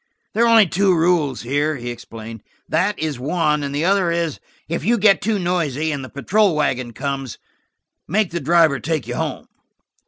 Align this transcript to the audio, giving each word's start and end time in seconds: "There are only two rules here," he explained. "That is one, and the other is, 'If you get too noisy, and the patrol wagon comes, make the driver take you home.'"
"There 0.33 0.45
are 0.45 0.49
only 0.49 0.65
two 0.65 0.95
rules 0.95 1.43
here," 1.43 1.75
he 1.75 1.91
explained. 1.91 2.41
"That 2.67 2.97
is 2.97 3.19
one, 3.19 3.61
and 3.61 3.69
the 3.75 3.85
other 3.85 4.09
is, 4.11 4.39
'If 4.67 4.83
you 4.83 4.97
get 4.97 5.21
too 5.21 5.37
noisy, 5.37 5.91
and 5.91 6.03
the 6.03 6.09
patrol 6.09 6.55
wagon 6.55 6.91
comes, 6.91 7.37
make 8.07 8.31
the 8.31 8.39
driver 8.39 8.79
take 8.79 9.05
you 9.07 9.13
home.'" 9.13 9.45